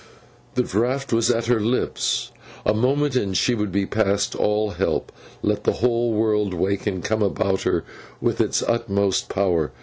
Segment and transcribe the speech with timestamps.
[0.55, 2.31] The draught was at her lips.
[2.65, 5.11] A moment and she would be past all help,
[5.43, 7.83] let the whole world wake and come about her
[8.19, 9.71] with its utmost power.